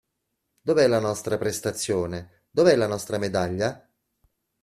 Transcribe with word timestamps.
Dov'è 0.61 0.87
la 0.87 0.97
nostra 0.97 1.37
prestazione, 1.37 2.45
dov'è 2.49 2.75
la 2.75 2.87
nostra 2.87 3.19
medaglia? 3.19 3.87